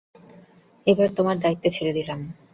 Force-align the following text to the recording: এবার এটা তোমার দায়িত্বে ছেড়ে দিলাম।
এবার 0.87 1.07
এটা 1.07 1.17
তোমার 1.17 1.35
দায়িত্বে 1.39 1.69
ছেড়ে 1.75 1.93
দিলাম। 1.97 2.19